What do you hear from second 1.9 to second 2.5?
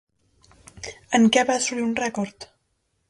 rècord?